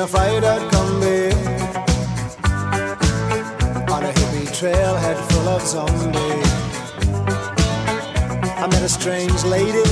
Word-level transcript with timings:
a 0.00 0.06
fried 0.06 0.44
out 0.44 0.62
combi 0.72 1.30
on 3.90 4.02
a 4.02 4.12
hippie 4.12 4.48
trailhead 4.56 5.18
full 5.30 5.48
of 5.48 5.62
zombies. 5.62 6.50
I 8.62 8.66
met 8.70 8.82
a 8.82 8.88
strange 8.88 9.44
lady, 9.44 9.84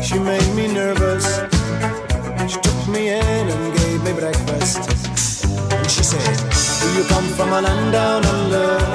she 0.00 0.18
made 0.18 0.54
me 0.54 0.72
nervous. 0.72 1.26
She 2.52 2.60
took 2.60 2.88
me 2.88 3.08
in 3.08 3.48
and 3.54 3.78
gave 3.78 4.02
me 4.04 4.12
breakfast. 4.12 4.78
And 5.72 5.90
she 5.90 6.04
said, 6.04 6.36
Do 6.82 6.88
you 6.98 7.04
come 7.08 7.26
from 7.36 7.52
a 7.52 7.60
land 7.62 7.92
down 7.92 8.24
under? 8.24 8.91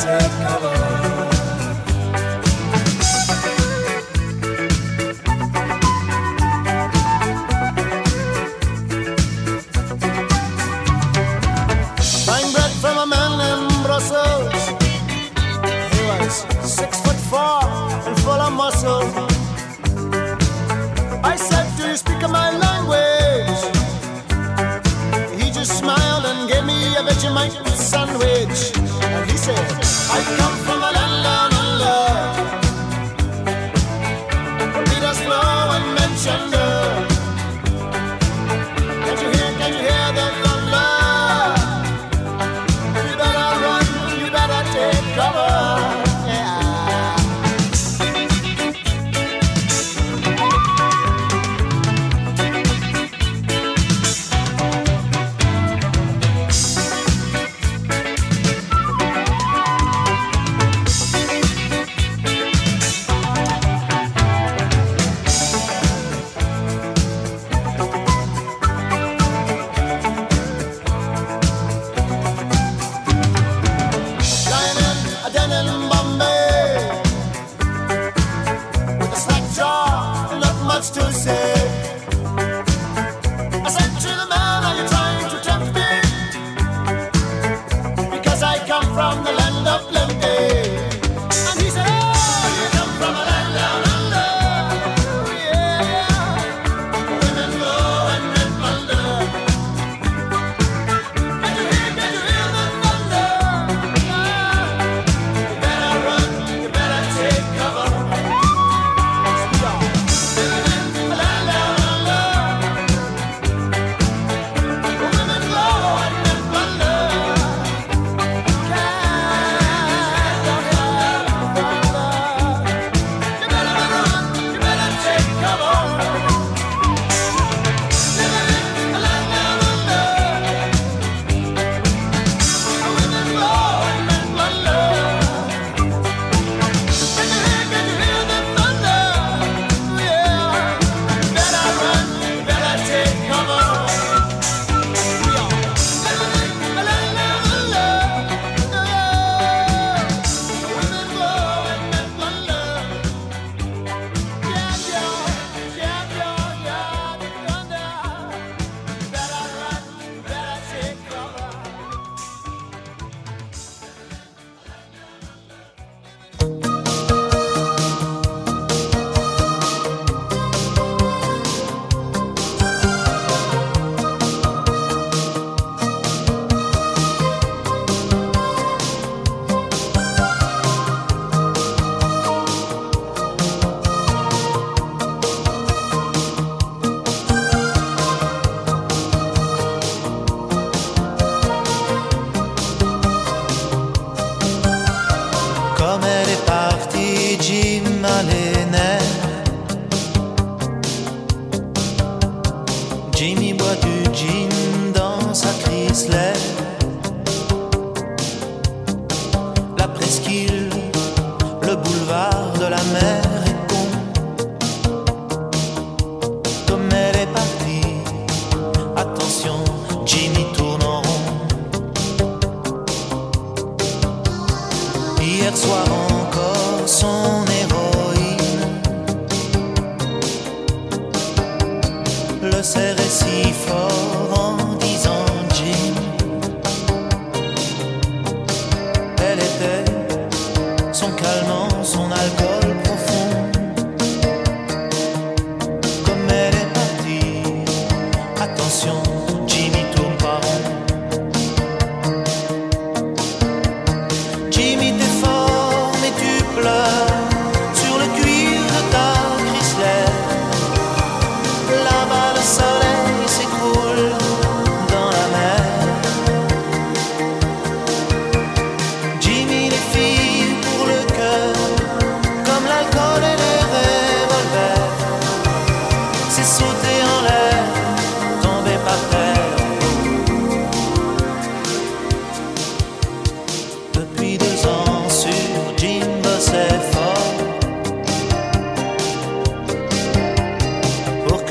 take 0.00 0.57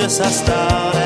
de 0.07 0.13
sa 0.13 0.97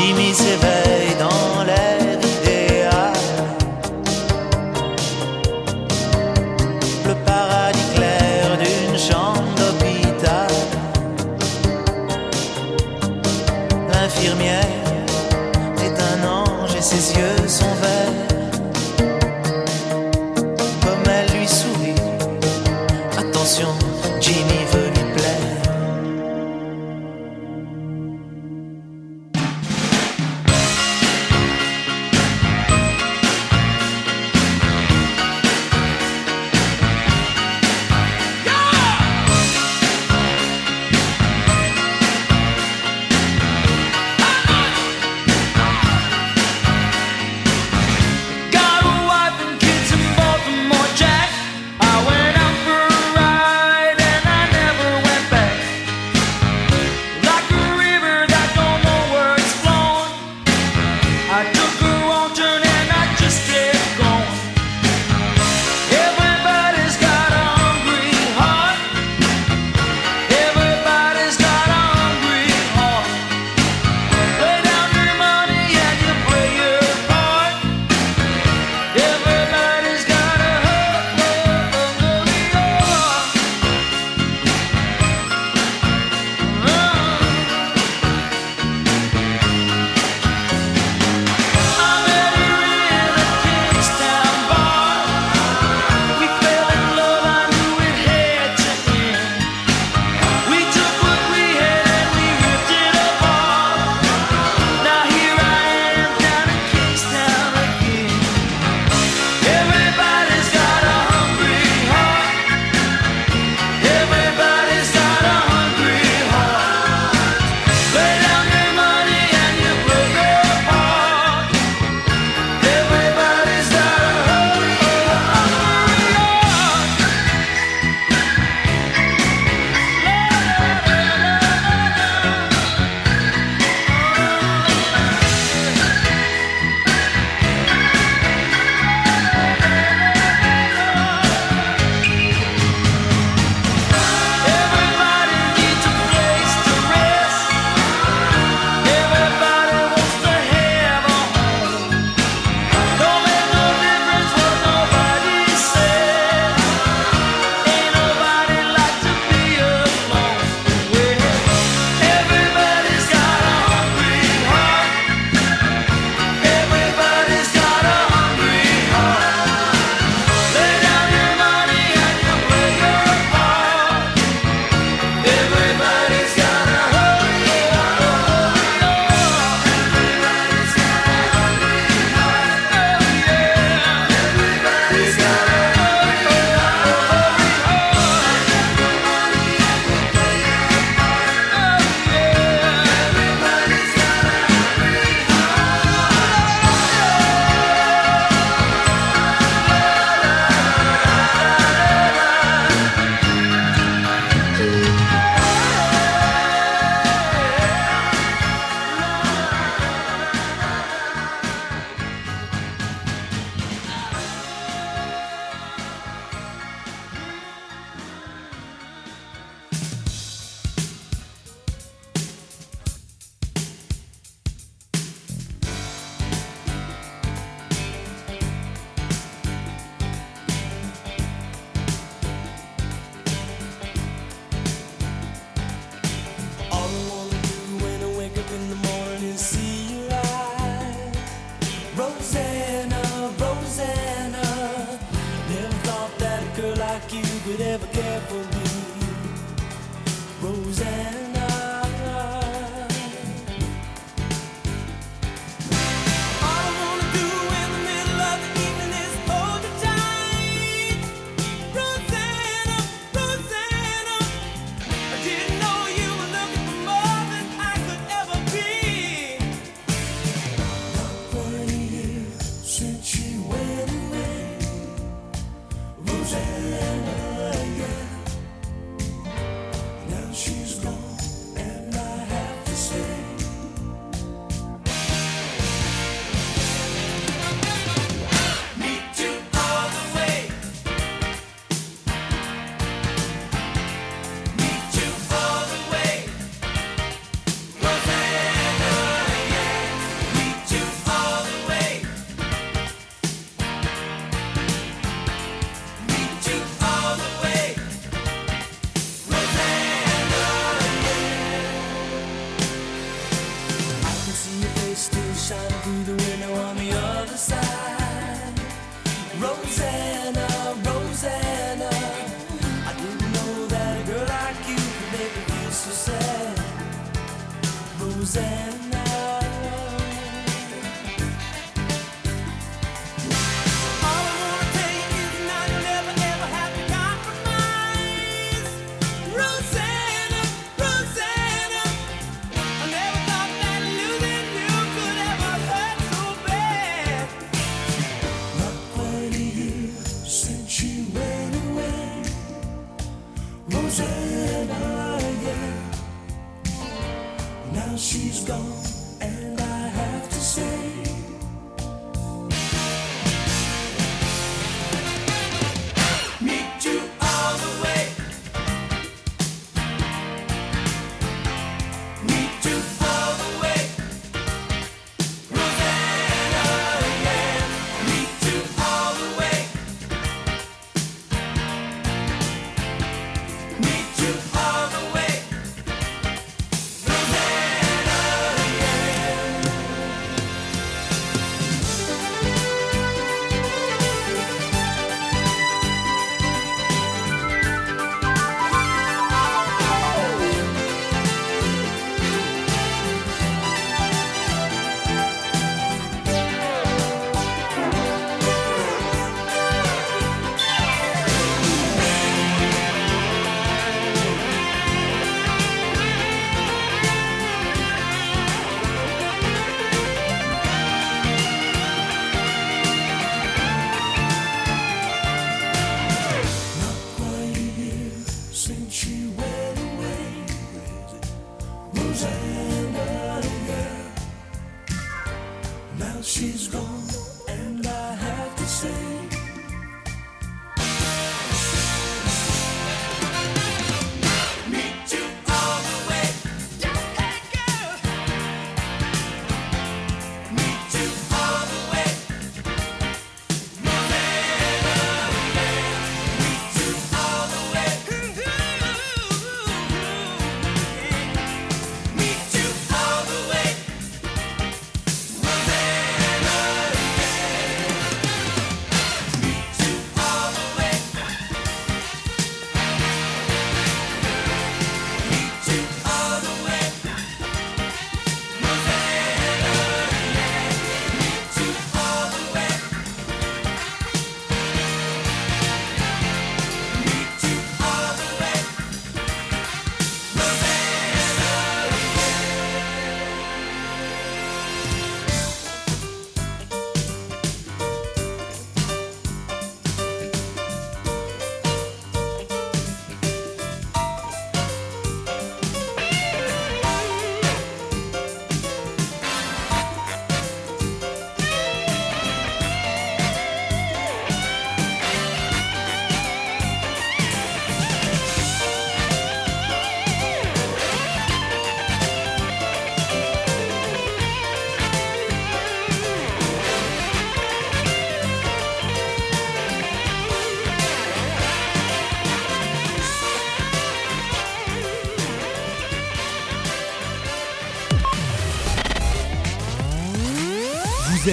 Jimmy 0.00 0.32
Sever. 0.32 0.79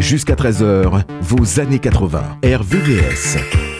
Jusqu'à 0.00 0.34
13h, 0.34 1.04
vos 1.20 1.60
années 1.60 1.78
80. 1.78 2.38
RVVS. 2.42 3.79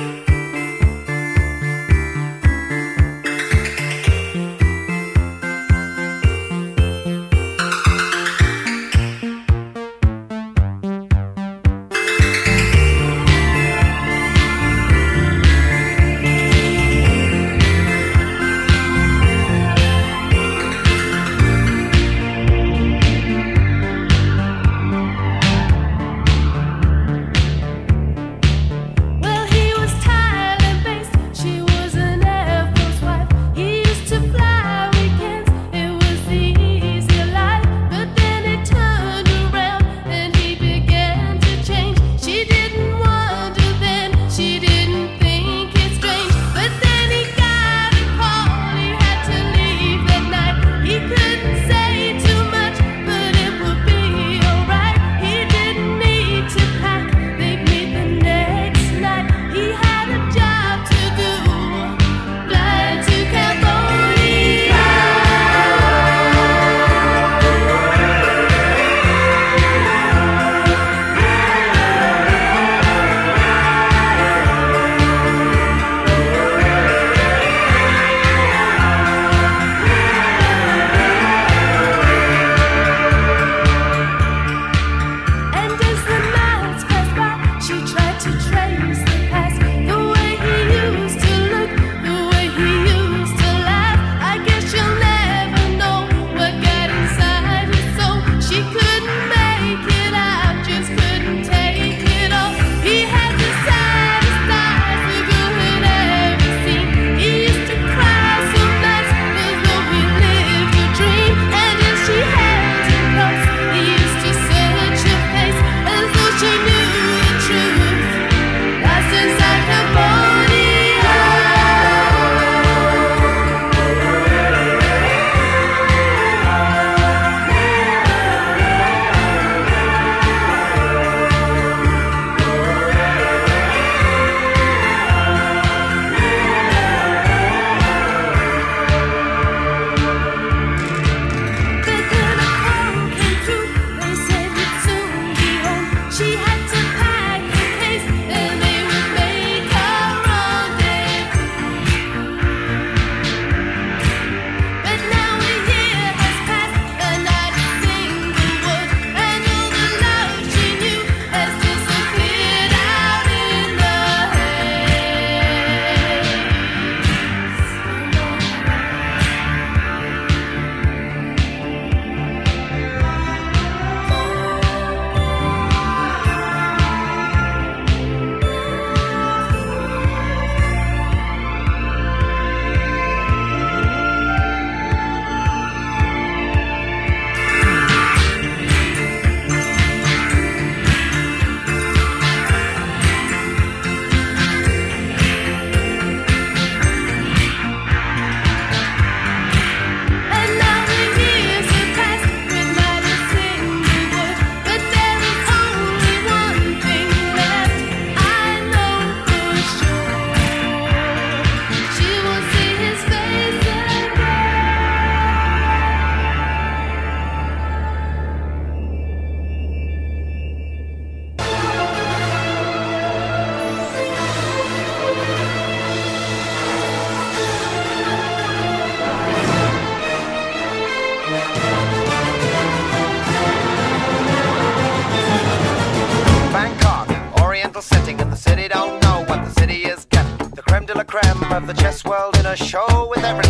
a 242.50 242.56
show 242.56 243.06
with 243.08 243.22
everything. 243.22 243.49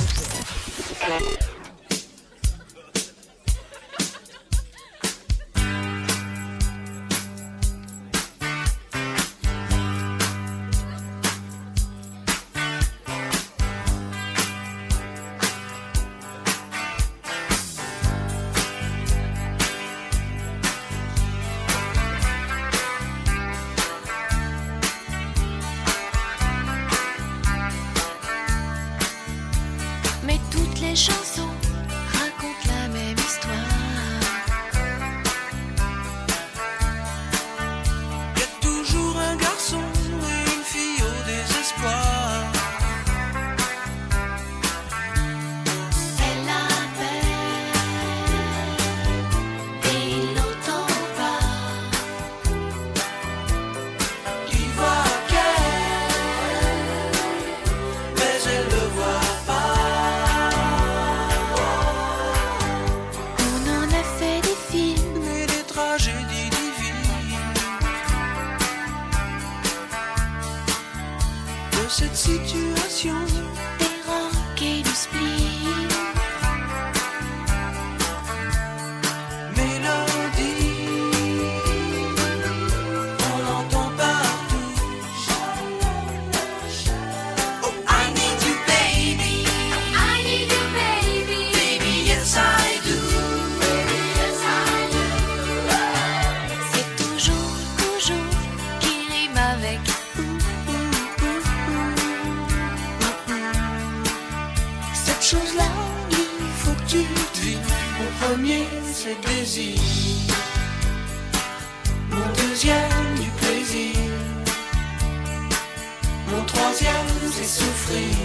nothing 117.91 118.20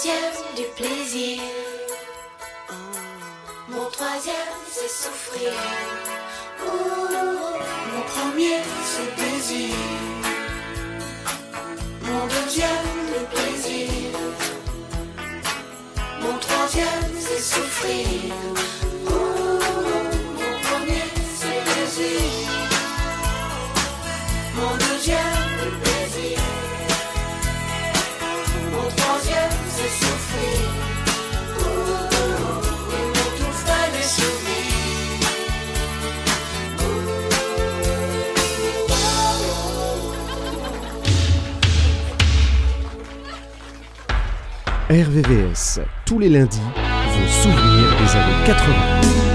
Mon 0.00 0.06
deuxième 0.06 0.54
du 0.56 0.62
plaisir. 0.76 1.42
Mon 3.68 3.84
troisième, 3.90 4.34
c'est 4.72 4.88
souffrir. 4.88 5.52
Mon 6.64 8.02
premier, 8.02 8.60
c'est 8.82 9.14
plaisir. 9.14 9.74
Mon 12.02 12.26
deuxième, 12.28 12.90
le 13.14 13.26
plaisir. 13.26 13.90
Mon 16.22 16.38
troisième, 16.38 17.12
c'est 17.18 17.42
souffrir. 17.42 18.34
Mon 19.04 19.58
premier, 20.62 21.04
c'est 21.40 21.62
plaisir. 21.72 22.48
Mon 24.54 24.76
deuxième, 24.76 25.50
le 25.62 25.70
plaisir. 25.82 26.38
Mon 28.72 28.88
troisième, 28.96 29.69
RVVS, 44.90 45.78
tous 46.04 46.18
les 46.18 46.28
lundis, 46.28 46.58
vos 46.58 47.28
souvenirs 47.28 47.96
des 48.02 48.16
années 48.16 48.44
80. 48.44 49.29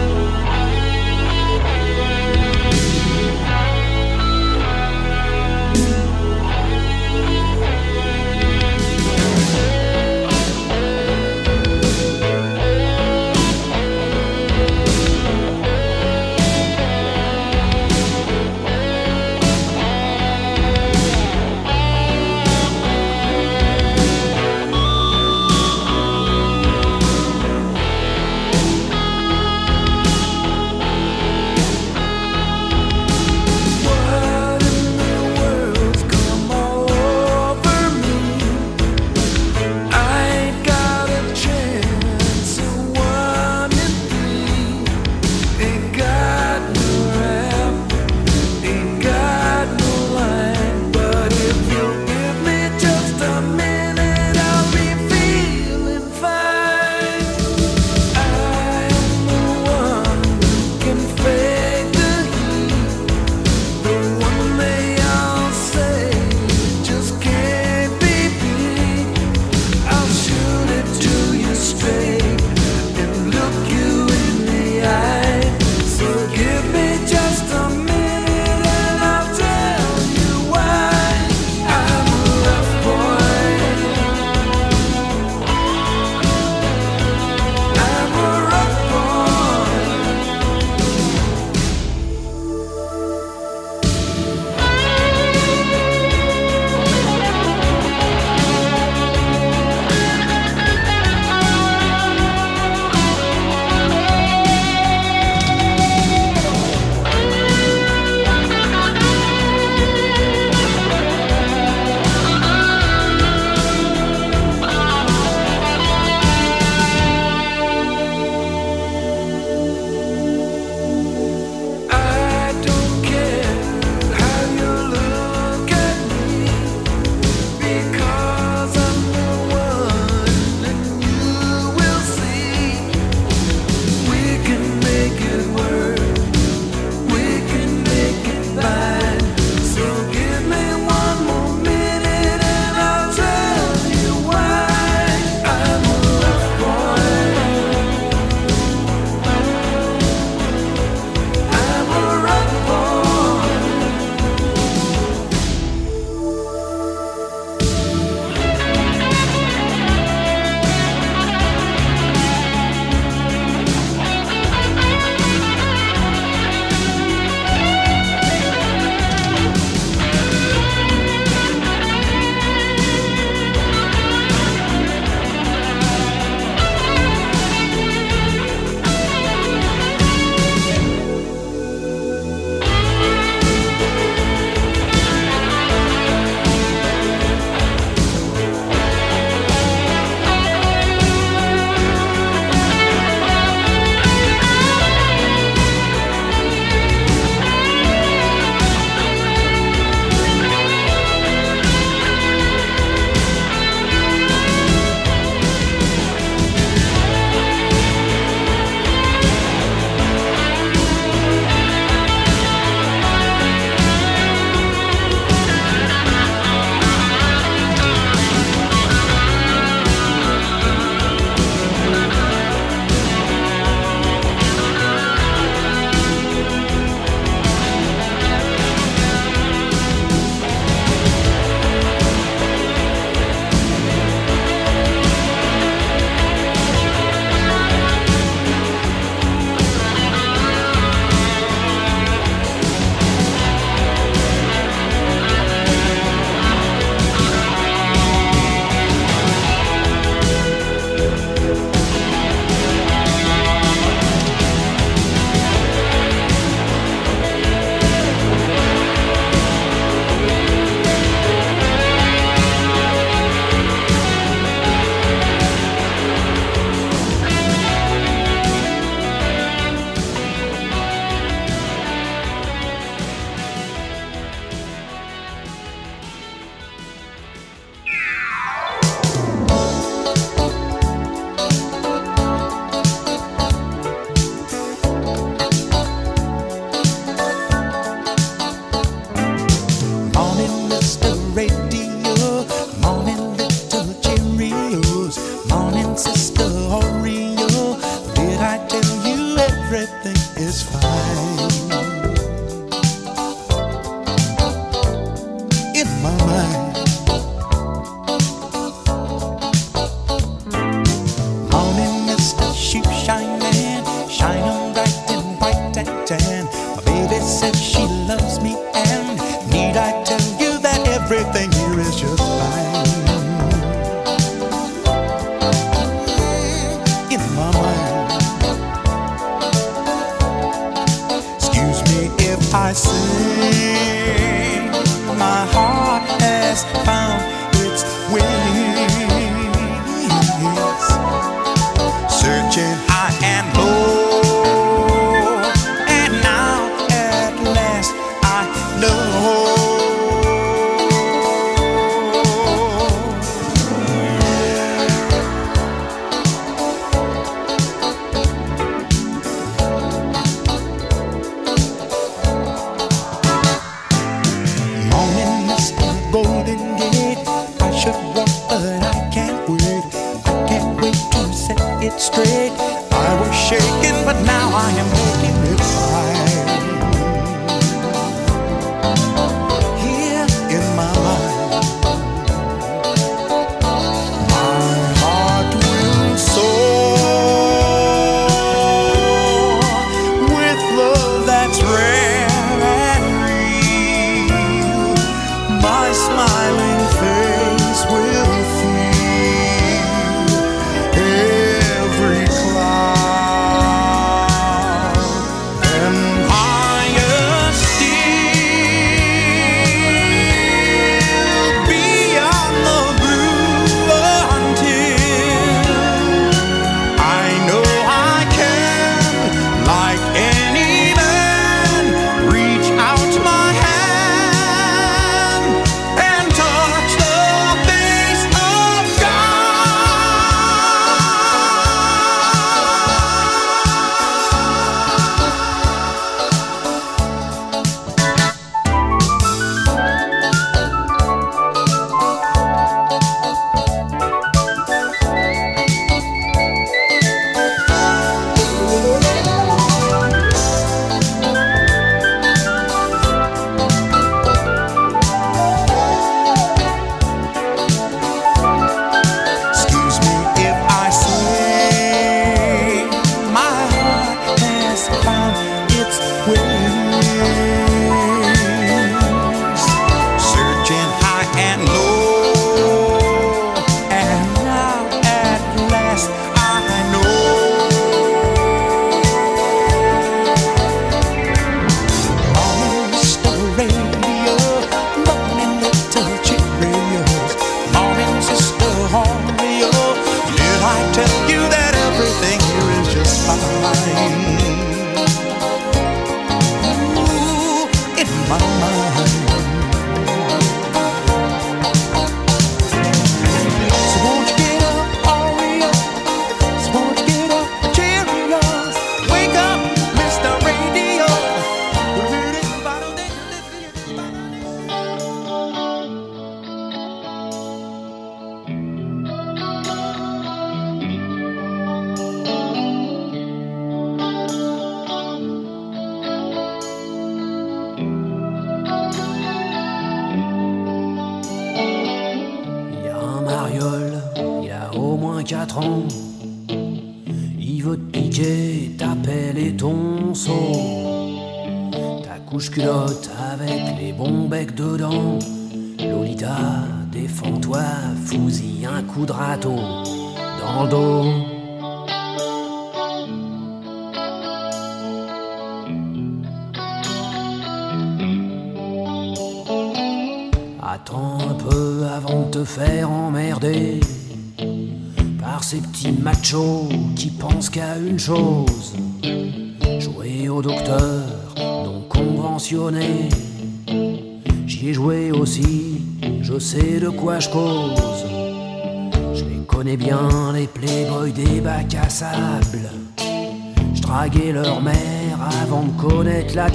I 373.06 373.14
was 373.22 373.36
shaking, 373.36 374.04
but 374.04 374.20
now 374.26 374.50
I 374.52 374.72
am 374.82 374.90
making 374.90 375.54
it 375.54 375.60
right. 375.94 376.05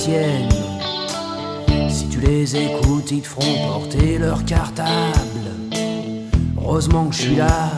Si 0.01 0.09
tu 2.09 2.21
les 2.21 2.57
écoutes, 2.57 3.11
ils 3.11 3.21
te 3.21 3.29
feront 3.29 3.69
porter 3.69 4.17
leur 4.17 4.47
cartable. 4.47 4.89
Heureusement 6.57 7.09
que 7.09 7.15
je 7.15 7.21
suis 7.21 7.37
là, 7.37 7.69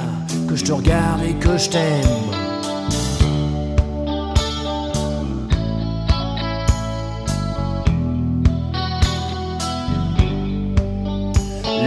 que 0.49 0.55
je 0.55 0.64
te 0.64 0.70
regarde 0.70 1.25
et 1.25 1.35
que 1.35 1.59
je 1.59 1.70
t'aime. 1.70 2.31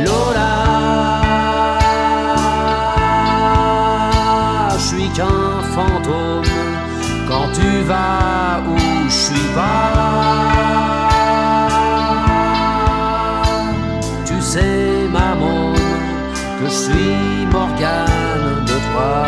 Lola, 0.03 1.21
je 4.73 4.79
suis 4.79 5.07
qu'un 5.15 5.61
fantôme 5.73 6.43
quand 7.25 7.47
tu 7.53 7.83
vas 7.83 8.61
où 8.67 8.75
pas. 9.53 11.09
Tu 14.25 14.41
sais, 14.41 15.07
maman, 15.11 15.73
que 16.59 16.65
je 16.65 16.71
suis 16.71 17.45
Morgane 17.51 18.65
de 18.65 18.77
toi. 18.91 19.25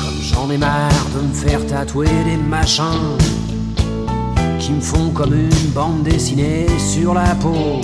Comme 0.00 0.20
j'en 0.22 0.50
ai 0.50 0.58
marre 0.58 1.06
de 1.14 1.20
me 1.26 1.34
faire 1.34 1.66
tatouer 1.66 2.08
des 2.24 2.36
machins 2.36 3.18
qui 4.58 4.72
me 4.72 4.80
font 4.80 5.10
comme 5.10 5.34
une 5.34 5.70
bande 5.74 6.02
dessinée 6.02 6.66
sur 6.78 7.12
la 7.14 7.34
peau. 7.34 7.80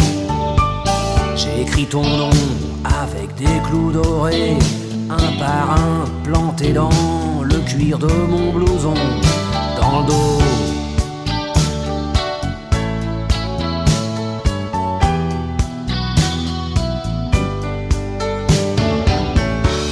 J'ai 1.61 1.67
écrit 1.67 1.87
ton 1.87 2.03
nom 2.03 2.31
avec 2.85 3.35
des 3.35 3.61
clous 3.69 3.93
dorés, 3.93 4.57
un 5.11 5.39
par 5.39 5.73
un 5.73 6.07
planté 6.25 6.73
dans 6.73 6.89
le 7.45 7.59
cuir 7.59 7.99
de 7.99 8.07
mon 8.07 8.51
blouson, 8.51 8.95
dans 9.79 10.01
le 10.01 10.07
dos. 10.07 10.39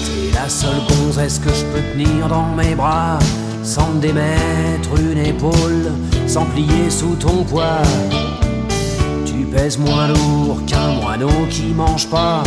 T'es 0.07 0.33
la 0.33 0.49
seule 0.49 0.71
gonzesse 0.89 1.39
que 1.39 1.51
je 1.51 1.65
peux 1.67 1.83
tenir 1.93 2.29
dans 2.29 2.49
mes 2.57 2.75
bras, 2.75 3.19
sans 3.63 3.91
me 3.91 4.01
démettre 4.01 4.99
une 4.99 5.19
épaule, 5.19 5.93
sans 6.27 6.47
plier 6.47 6.89
sous 6.89 7.15
ton 7.17 7.45
poids. 7.45 7.83
Pèses 9.53 9.79
moins 9.79 10.09
lourd 10.09 10.61
qu'un 10.67 10.89
moineau 11.01 11.47
qui 11.51 11.73
mange 11.75 12.09
pas. 12.09 12.43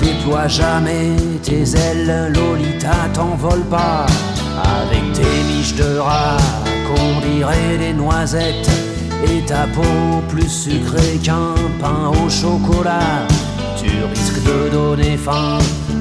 Déploie 0.00 0.48
jamais 0.48 1.16
tes 1.42 1.64
ailes, 1.76 2.32
Lolita, 2.34 2.94
t'envole 3.12 3.64
pas. 3.64 4.06
Avec 4.62 5.12
tes 5.12 5.42
miches 5.48 5.74
de 5.74 5.98
rat, 5.98 6.38
qu'on 6.86 7.20
dirait 7.26 7.78
des 7.78 7.92
noisettes. 7.92 8.70
Et 9.24 9.44
ta 9.44 9.66
peau 9.66 10.22
plus 10.28 10.48
sucrée 10.48 11.18
qu'un 11.22 11.54
pain 11.80 12.10
au 12.24 12.30
chocolat. 12.30 13.26
Tu 13.76 13.90
risques 14.10 14.42
de 14.44 14.70
donner 14.70 15.16
faim 15.16 15.58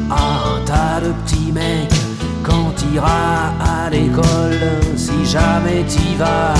à 0.09 0.53
un 0.53 0.65
tas 0.65 1.01
de 1.05 1.11
petits 1.23 1.51
mecs 1.51 1.93
quand 2.43 2.73
t'iras 2.75 3.51
à 3.59 3.89
l'école, 3.89 4.59
si 4.95 5.25
jamais 5.25 5.83
t'y 5.87 6.15
vas. 6.15 6.53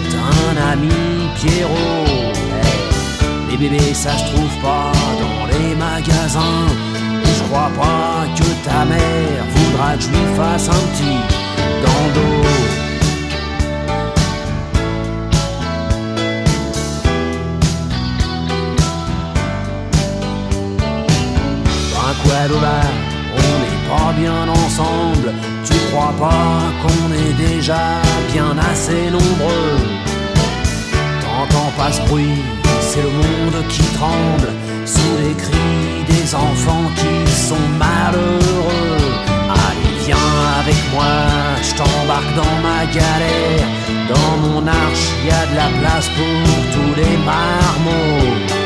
T'achète 0.00 0.14
un 0.14 0.72
ami 0.72 0.88
Pierrot. 1.36 2.32
Les 3.50 3.56
bébés 3.56 3.94
ça 3.94 4.16
se 4.16 4.24
trouve 4.32 4.56
pas 4.62 4.92
dans 5.20 5.46
les 5.46 5.74
magasins. 5.74 6.68
Je 7.24 7.42
crois 7.44 7.70
pas 7.76 8.26
que 8.36 8.68
ta 8.68 8.84
mère 8.84 9.44
voudra 9.54 9.96
que 9.96 10.02
je 10.02 10.08
lui 10.08 10.36
fasse 10.36 10.68
un 10.68 10.72
petit 10.72 11.40
on 22.42 22.89
bien 24.12 24.48
ensemble. 24.48 25.32
Tu 25.64 25.74
crois 25.90 26.14
pas 26.18 26.60
qu'on 26.82 27.12
est 27.12 27.34
déjà 27.48 28.00
bien 28.32 28.56
assez 28.70 29.10
nombreux 29.10 29.78
T'entends 31.20 31.72
pas 31.76 31.92
ce 31.92 32.00
bruit, 32.02 32.38
c'est 32.80 33.02
le 33.02 33.10
monde 33.10 33.66
qui 33.68 33.82
tremble 33.98 34.48
sous 34.84 35.16
les 35.22 35.34
cris 35.34 36.04
des 36.08 36.34
enfants 36.34 36.90
qui 36.96 37.30
sont 37.30 37.66
malheureux. 37.78 39.10
Allez, 39.48 40.04
viens 40.04 40.30
avec 40.60 40.80
moi, 40.92 41.12
je 41.62 41.74
t'embarque 41.74 42.34
dans 42.36 42.56
ma 42.68 42.84
galère. 42.86 43.68
Dans 44.08 44.36
mon 44.44 44.66
arche, 44.66 45.06
y 45.24 45.30
a 45.30 45.46
de 45.46 45.56
la 45.56 45.68
place 45.80 46.08
pour 46.08 46.56
tous 46.74 46.94
les 47.00 47.16
marmots. 47.18 48.60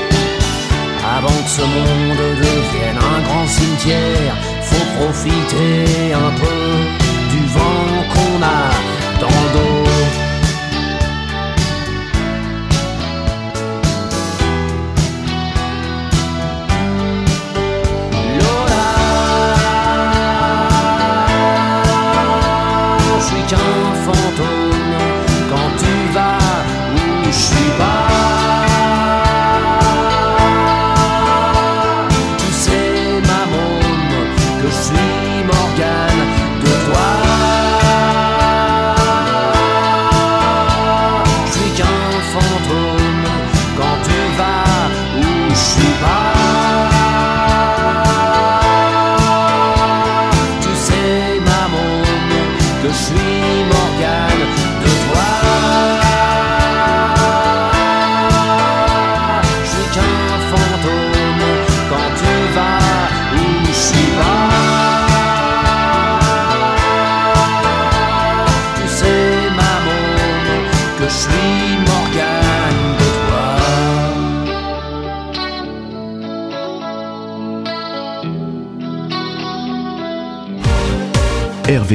Avant 1.17 1.43
que 1.45 1.51
ce 1.51 1.63
monde 1.63 2.19
devienne 2.39 2.99
un 2.99 3.21
grand 3.27 3.47
cimetière, 3.47 4.35
faut 4.75 5.05
profiter 5.05 6.13
un 6.13 6.31
peu 6.41 6.57
du 7.31 7.47
vent 7.47 7.89
qu'on 8.13 8.43
a 8.43 9.21
dans 9.21 9.27
le 9.29 9.59
dos. 9.59 10.24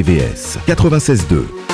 RVVS 0.10 0.58
96.2. 0.66 1.69